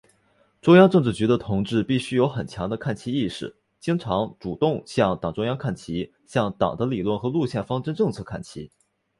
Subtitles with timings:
[0.63, 8.71] 中央政治局的同志必须有很强的看齐意识，经常、主动向党中央看齐，向党的理论和路线方针政策看齐。